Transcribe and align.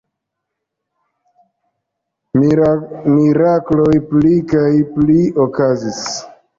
Mirakloj 3.17 3.89
pli 4.11 4.35
kaj 4.57 4.69
pli 4.99 5.19
okazis. 5.49 6.05